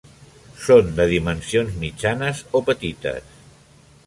[0.67, 3.39] Són de dimensions mitjanes o petites.